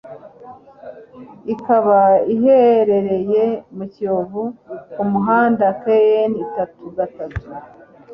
[1.53, 1.99] ikaba
[2.35, 3.43] iherereye
[3.75, 4.43] mu Kiyovu
[4.93, 7.47] ku muhanda KN itatu gatatu